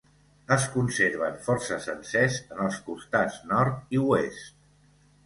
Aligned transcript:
Es 0.53 0.63
conserven 0.75 1.35
força 1.47 1.77
sencers 1.87 2.37
en 2.55 2.63
els 2.69 2.79
costats 2.87 3.37
nord 3.53 3.93
i 3.99 4.03
oest. 4.15 4.57